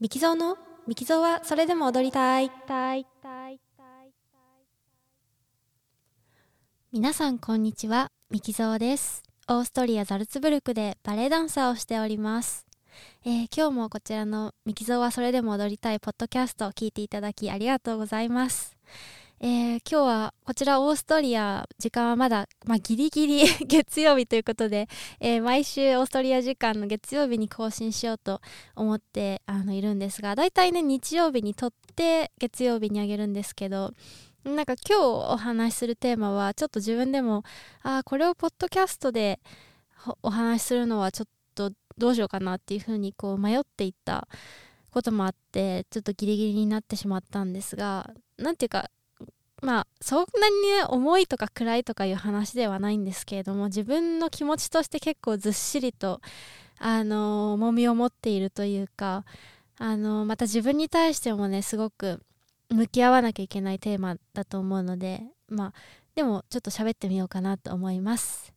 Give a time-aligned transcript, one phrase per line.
[0.00, 0.58] ミキゾーの？
[0.88, 2.50] ミキゾーはそれでも踊りたい。
[6.92, 9.22] 皆さんこんにちは、ミキゾーです。
[9.48, 12.66] オーストリア・ザルツブルクでバレエダンサーをしております。
[13.24, 18.76] えー今日もこちらのミキゾーはそれでも踊りたいポッドキャストを聞いていただきありがとうございます。
[19.40, 24.88] えー今日はこちらオーストリア時間はまだ、 まあ、ギリギリ 月曜日ということで、
[25.20, 28.40] えー毎週オーストリア時間の月曜日に更新しようと
[28.76, 33.92] 思ってあのいるんですがだいたいね日曜日に撮って月曜日にあげるんですけど
[34.44, 37.42] なんか今日お話しするテーマはちょっと自分でも
[37.82, 39.40] あーこれをポッドキャストで
[40.22, 44.26] お話しするのはちょっとどうしようかなっていうふうにこう迷っていった
[44.90, 48.90] こともあってちょっとギリギリになってしまったんですがなんていうか
[49.64, 56.20] まあそんなにね重いとか暗いとかいう話ではないんですけれども自分の気持ちとして結構ずっしりと
[56.78, 59.24] あの重みを持っているというか
[59.78, 62.20] あのまた自分に対してもねすごく
[62.70, 65.72] 向き合わなきゃいけないテーマだと思うのでまあ
[66.14, 68.52] でもちょっと喋ってみようかなと思います。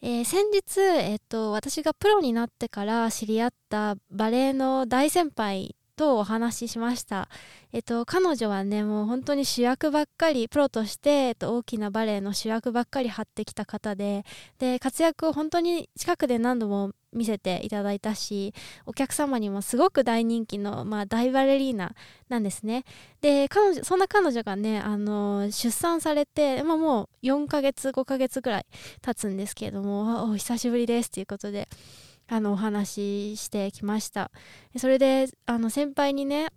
[0.00, 7.28] えー先日、えっと、私がプロになってから知り合ったバレエの大先輩とお話ししました。
[7.72, 14.24] えっと、彼女はね、もう本当に主役ばっかり、プロとして、えっと、大きなバレエの主役ばっかり張ってきた方で、
[14.58, 18.54] で、活躍を本当に近くで何度も見せていただいたし、
[18.86, 21.94] お客様にもすごく大人気の、まあ、大バレリーナ
[22.28, 22.84] なんですね。
[23.20, 28.66] で、彼女、そんな彼女がね、あの、出産されて、まあ、もう4ヶ月、5ヶ月ぐらい
[29.02, 31.68] 経つんですけれども、お久しぶりですということで、
[32.28, 34.30] あの、お話ししてきました。
[34.76, 36.48] それで、あの、先輩にね、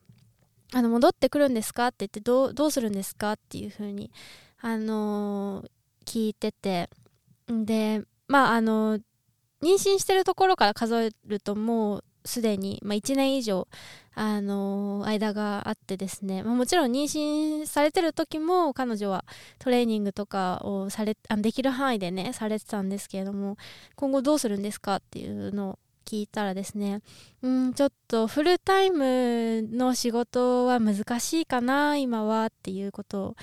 [0.73, 4.09] あの戻ってくるんですかって言ってどうどうするんですかっていうふうに、
[4.61, 5.65] あの
[6.05, 6.89] 聞いてて
[7.47, 8.97] でまああの
[9.61, 13.67] 妊娠してるところから数えるともうすでに、まあ、1年以上、
[14.13, 19.25] あのー間があってですね、まあ、もちろん妊娠されてる時も彼女は
[19.57, 23.57] トレーニングとかをされあできる範囲でねされてたんですけれども
[23.95, 27.01] 今後どうするんですかっていうのを聞いたらですね。
[27.45, 33.35] んちょっとフルタイムの仕事は難しいかな今はっていうことを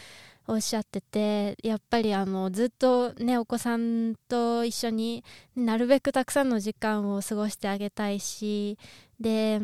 [0.49, 5.23] おっしゃっててやっぱりあのずっとねお子さんと一緒に
[5.55, 8.79] なるべくたくさんの時間を過ごしてあげたいし
[9.21, 9.61] で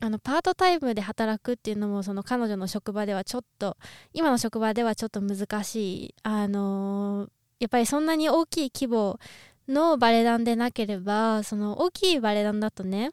[0.00, 3.76] あのパートタイムで働くっていうのもその彼女の職場ではちょっと
[4.12, 7.28] 今の職場ではちょっと難しいあの
[7.60, 9.20] やっぱりそんなに大きい規模
[9.68, 13.12] のバレエ団でなければその大きいバレエ団だとね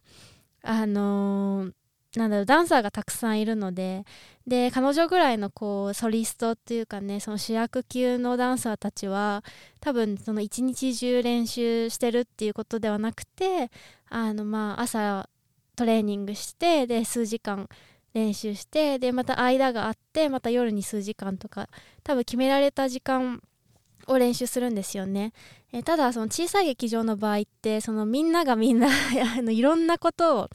[0.63, 1.73] あのー
[2.15, 4.05] なんだろうダンサーがたくさんいるので
[4.45, 9.43] で彼女ぐらいのこうソリストっていうかねその主役級のダンサーたちは
[9.79, 13.71] 多分一日中練習してるっていうことではなくて
[14.09, 15.29] あのまあ朝
[15.75, 17.69] トレーニングしてで数時間
[18.13, 21.69] 練習してでまた間があってまた夜に数時間とか
[22.03, 23.41] 多分決められた時間
[24.07, 25.31] を練習するんですよね。
[25.71, 28.87] えただその小さい劇場の場合ってそのみんながみんな
[29.37, 30.49] あのいろんなことを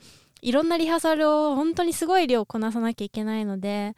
[0.46, 3.96] いろんなリハーサルを本当にすごい量こなさなきゃいけないので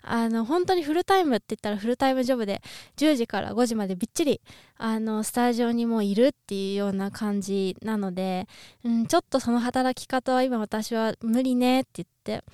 [0.00, 2.62] あの本当にフルタイムって言ったらフルタイムジョブで
[2.98, 4.40] 10時から5時までびっちり
[4.76, 8.46] あのスタジオにもいるっていうような感じなので、
[8.84, 12.44] うん、ちょっとその働き方は今私は無理ねって言って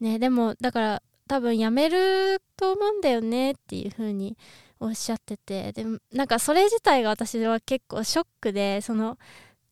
[0.00, 4.36] ねでもだから多分やめると思うんだよねっていう風に
[4.80, 9.18] おっしゃっててでなんかそれ自体が私は結構ショックでその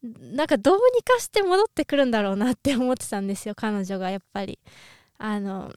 [0.02, 4.58] なんかどうにかして戻ってくるんだろうなって思ってたんですよ彼女がやっぱり。
[5.18, 5.70] あの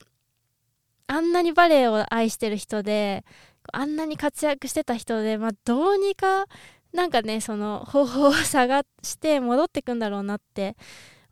[1.08, 3.26] あんなにバレエを愛してる人で
[3.72, 6.46] あんなに活躍してた人で、まあ、どうにか
[6.94, 10.76] なんかねその方法を探して戻ってくんだろうなって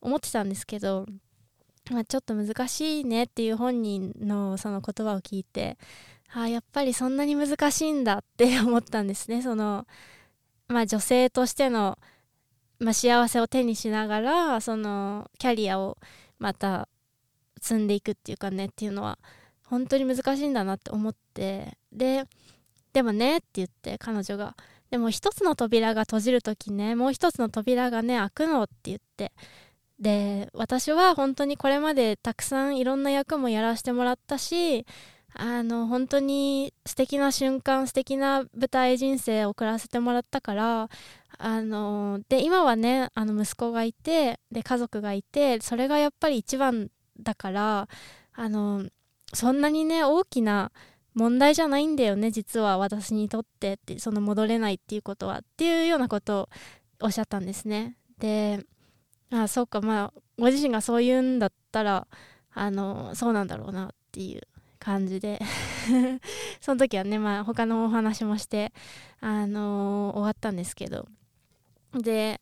[0.02, 1.06] 思ってたんですけど、
[1.90, 5.78] まあ、ちょっと難しいねっていう本人のその言葉を聞いて
[6.34, 9.42] あやっぱりそんなに難しいんだって思ったんですね。
[9.42, 9.86] その、
[10.68, 11.98] まあ、女性としての
[12.82, 15.98] まあ、幸せを手にしながらそのキャリアを
[16.40, 16.90] また
[17.62, 19.20] 積んでいくっていうかねっていうのは
[19.64, 22.26] 本当に難しいんだなって思ってで
[22.92, 24.56] でもねって言って彼女が。
[24.90, 29.32] でも一つの扉が閉じる時ねもう一つの扉がね開くのって言って。
[30.00, 34.88] で私は本当にこれまでたくさんいろんな役もやらせてもらったし
[35.34, 40.90] あの本当に素敵な瞬間素敵な舞台人生を送らせてもらったから
[41.44, 46.90] あので今はねあの息子がいてで家族がいてそれがやっぱり一番
[47.20, 47.88] だから
[48.34, 48.88] あの
[49.34, 50.72] そんなにね大きな
[51.16, 56.50] 問題じゃないんだよね実は私にとってってその戻れないっていうことはっていうようなことを
[57.02, 57.98] おっしゃったんですね。
[58.20, 58.64] で
[59.32, 62.08] あそうかまあご自身がそう言うんだったら
[62.54, 64.42] あのそうなんだろうなっていう
[64.78, 65.40] 感じで。
[66.62, 68.72] その時はねまあ他のお話もして
[69.20, 71.08] あの終わったんですけど。
[71.94, 72.42] で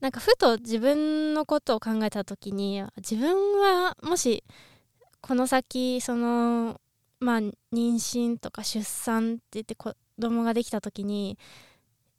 [0.00, 4.44] なんかふと自分のことを考えた時に自分はもし
[5.20, 6.80] この先その
[7.20, 11.38] まあ妊娠とか出産って言って子供ができた時に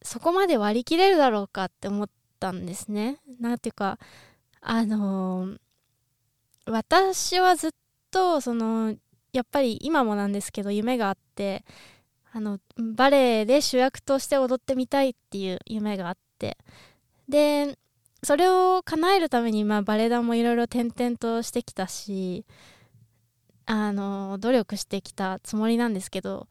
[0.01, 3.19] そこまで割り切れるだろうかって思ったんですね。
[3.39, 3.99] なんていうか
[4.61, 5.57] あのー、
[6.71, 7.71] 私はずっ
[8.09, 8.95] とその
[9.31, 11.63] やっぱり今もなんですけど夢があって
[12.33, 16.57] あのバレエで主役として踊ってみたいっていう夢があってて。
[17.27, 17.77] で
[18.25, 22.43] それを叶えるために、まあ、バレエ団もいろいろ転々としてきたし
[23.67, 26.47] あの努力してきたつもりなんですけど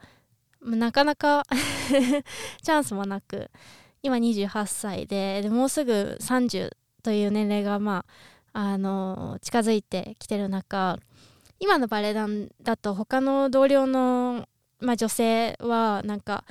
[0.62, 1.44] なかなか
[2.62, 3.50] チャンスもなく
[4.02, 6.70] 今28歳ででもうすぐ30
[7.02, 8.04] という年齢がま
[8.52, 10.98] ああの近づいてきてる中
[11.58, 14.48] 今のバレエ団だと他の同僚の、
[14.78, 16.44] まあ、女性はなんか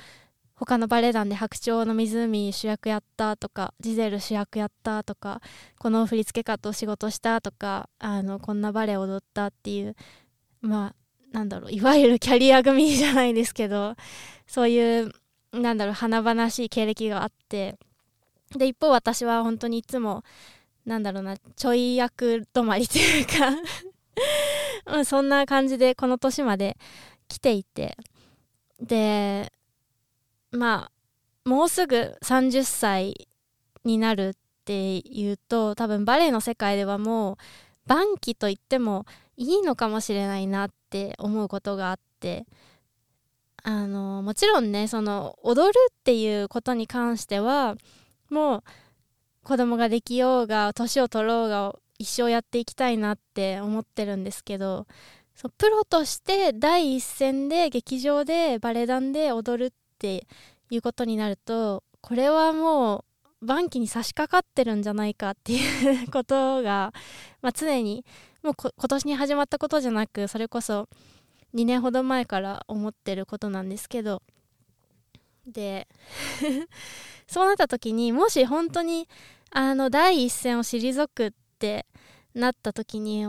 [0.56, 5.40] 他のバレエ団で「白鳥の湖」主役やったとか「ジゼル主役やったとか
[5.78, 9.96] この振付家と仕事したとかあのこんなバレエ踊ったっていう
[10.60, 10.94] ま
[11.32, 13.96] あなんだろういわゆるキャリア組じゃないですけど
[14.46, 15.12] そういう
[15.52, 17.76] なんだろう華々しい経歴があって
[18.56, 20.22] で一方私は本当にいつも
[20.86, 23.56] なんだろうなちょい役止まりというか、
[25.04, 26.76] そんな感じでこの年まで
[27.26, 27.96] 来ていて
[28.80, 29.50] で
[30.54, 33.28] まあもうすぐ30歳
[33.84, 34.32] になるっ
[34.64, 37.36] ていうと多分バレエの世界ではもう
[37.86, 39.04] 晩期と言っても
[39.36, 42.46] いいのかもしれないなって思うことがあって
[43.62, 47.76] あのもちろんねその踊るっていうことに関しては
[48.30, 48.62] もう
[49.42, 54.86] 子供ができようが年を取ろうが一生やっていきたいなって思ってるんですけど
[55.34, 59.72] そプロとして第一線で劇場でバレエ団で踊るっ
[60.04, 60.26] て
[60.70, 63.04] いうことになるとこれはも
[63.42, 66.92] う晩期に差し掛かってるんじゃないかっていうことが、
[67.40, 68.04] まあ、常に
[68.42, 70.88] もう今年に始まったことじゃなくそれこそ
[71.54, 74.20] 2年ほど前から思ってることなんですけど
[75.46, 75.88] で
[77.26, 79.08] そうなった時にもし本当に
[79.50, 81.86] あの第一線を退くって
[82.34, 83.26] なった時に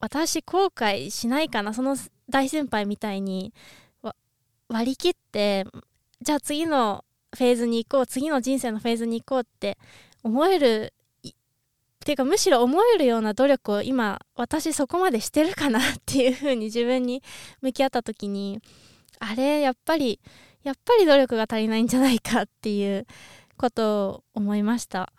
[0.00, 1.96] 私後悔しないかなその
[2.28, 3.54] 大先輩みたいに
[4.68, 5.66] 割り切って
[6.22, 7.04] じゃあ次の
[7.34, 9.76] フェーズに行こう次の人生のフェーズに行こうって
[10.22, 10.92] 思える
[11.24, 17.22] っていうかむしろ思えるような努力を今私そこまでしてるかなっていう風に自分に
[17.60, 18.60] 向き合った時に
[19.18, 20.20] あれやっぱり
[20.62, 23.06] やっぱり努力が足りないんじゃないかっていう
[23.56, 25.12] ことを思いました。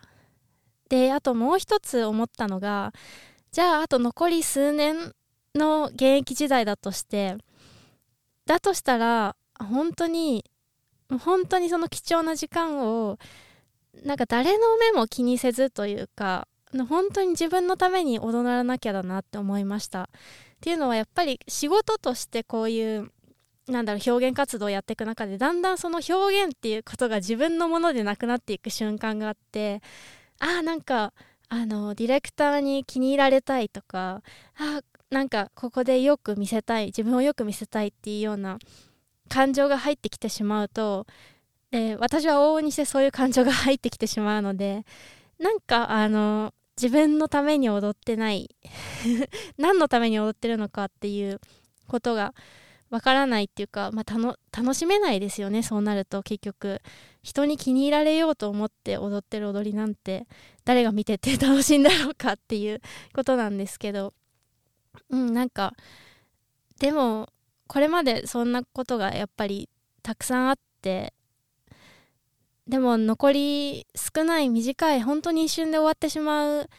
[0.89, 2.93] であともう一つ思ったのが
[3.51, 5.13] じゃああと残り数年
[5.55, 7.37] の現役時代だとして
[8.45, 10.45] だとしたら本当に
[11.19, 13.17] 本当にその貴重な時間を
[14.03, 16.47] なんか誰の目も気にせずというか
[16.89, 20.03] 本当に自分のために踊らなきゃだなって思いました。
[20.03, 20.07] っ
[20.59, 23.11] ていうのはやっぱり仕事としてこういう
[23.67, 29.81] なんだろう表現活動をやっていく中でだんだんその表現っていうことが自分のものでなくなっていく瞬間があって
[30.39, 31.13] あなんか
[31.49, 34.21] あのディレクターに気に入られたいとか
[34.57, 38.57] あなんかここでよく見せたい自分をよく見せたいっていうような
[39.33, 41.07] 感情が入ってきてしまうと
[41.71, 44.85] で私は往々にしてそういう感情が入ってきてしまうので
[45.39, 48.55] なんかあの自分のために踊ってない
[49.57, 51.41] 何のために踊ってるのかっていう
[51.87, 52.35] ことが
[52.91, 56.81] わからないっていうか、まあ、楽しめないですよねそうなると結局。
[57.23, 60.27] 人に気に入られようと思って踊ってる踊りなんて
[60.65, 62.81] 誰が見てて楽しいんだろうかっていう
[63.15, 64.13] ことなんですけど。
[65.09, 65.73] うんなんか
[66.79, 67.29] でも
[67.67, 69.69] これまでそんなことがやっぱり
[70.01, 71.13] たくさんあって
[72.67, 76.69] でも残り少ない短い本当に一瞬で終わってしまう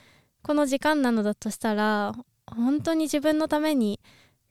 [0.42, 2.14] この時間なのだとしたら
[2.46, 4.00] 本当に自分のために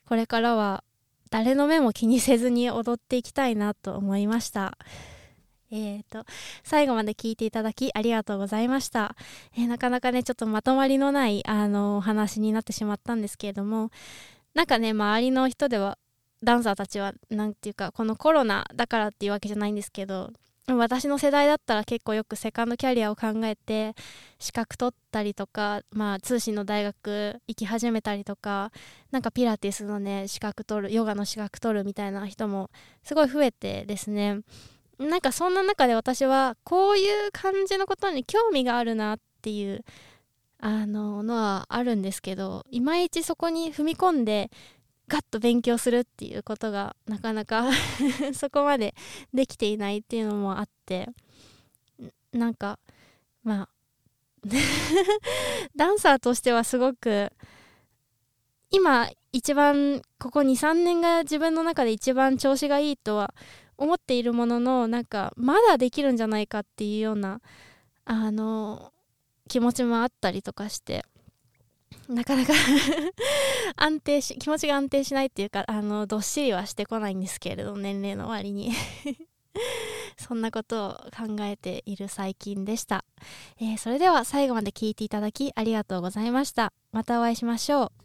[0.05, 0.83] これからは
[1.29, 4.77] 誰の目も気にせずに踊っていきたいなと思いました。
[5.71, 6.25] えーと、
[6.63, 9.15] 最後まで聞いていただきありがとうございました。
[9.57, 13.89] えー、なかなかね、ちょっとまとまりのない、あのお話になってしまったんですけれども、
[14.53, 15.97] なんかね、周りの人では、
[16.43, 20.31] ダンサーたちは、なんていうか、このコロナだからっていうわけじゃないんですけど、
[20.67, 23.95] 私の世代だったら結構よくセカンドキャリアを考えて
[24.39, 28.71] 資格取ったりとか、まあ、通信の大学行き始めたりとか
[29.11, 32.69] なんかピラティスのね資格取るヨガの資格取るみたいな人も
[33.03, 34.39] すごい増えてですね。
[34.99, 39.83] なんかそんな中で私はこういう感じのことに興味があるなっていう
[40.59, 44.49] あののはあるんですけどいまいちそこに踏み込んで
[45.07, 47.69] ガッと勉強するっていうことがなかなか
[48.33, 48.95] そこまで
[49.33, 51.09] できていないっていうのもあって
[52.31, 52.79] なんか
[53.43, 53.69] まあ
[55.75, 57.31] ダンサーとしてはすごく
[58.71, 63.33] 今一番ここ23年が自分の中で一番調子がいいとは
[63.77, 67.41] 思っているもののなんかまだできるんじゃないかっていうような
[68.05, 68.91] あの
[69.47, 71.05] 気持ちもあったりとかして
[72.09, 72.53] なかなか
[73.75, 78.71] 安定し気持ちが安定しないっていうかあのどっしりはしてこないんですけれど年齢の割に。
[80.17, 83.05] そんなことを考えている最近でした、
[83.59, 86.73] えー、それでは最後まで聞いていただきありがとうございました。
[86.91, 88.02] またお会いしましょう。